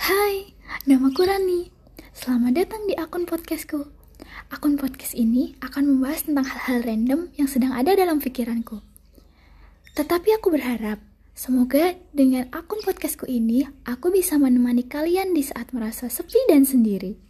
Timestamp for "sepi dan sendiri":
16.08-17.20